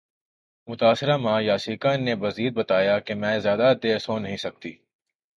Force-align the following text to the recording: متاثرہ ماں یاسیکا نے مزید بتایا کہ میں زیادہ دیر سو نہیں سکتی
متاثرہ 0.67 1.15
ماں 1.17 1.39
یاسیکا 1.41 1.91
نے 1.97 2.13
مزید 2.15 2.51
بتایا 2.53 2.95
کہ 2.99 3.13
میں 3.13 3.37
زیادہ 3.39 3.67
دیر 3.83 3.97
سو 3.97 4.17
نہیں 4.19 4.37
سکتی 4.37 4.71